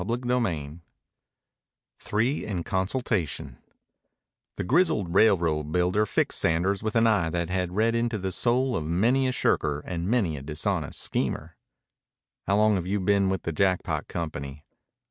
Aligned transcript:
CHAPTER 0.03 0.17
XXIX 0.25 0.79
THREE 1.99 2.43
IN 2.43 2.63
CONSULTATION 2.63 3.59
The 4.57 4.63
grizzled 4.63 5.13
railroad 5.13 5.71
builder 5.71 6.07
fixed 6.07 6.39
Sanders 6.39 6.81
with 6.81 6.95
an 6.95 7.05
eye 7.05 7.29
that 7.29 7.51
had 7.51 7.75
read 7.75 7.93
into 7.93 8.17
the 8.17 8.31
soul 8.31 8.75
of 8.75 8.83
many 8.83 9.27
a 9.27 9.31
shirker 9.31 9.81
and 9.85 10.07
many 10.09 10.37
a 10.37 10.41
dishonest 10.41 10.99
schemer. 10.99 11.55
"How 12.47 12.55
long 12.57 12.77
have 12.77 12.87
you 12.87 12.99
been 12.99 13.29
with 13.29 13.43
the 13.43 13.51
Jackpot 13.51 14.07
Company?" 14.07 14.65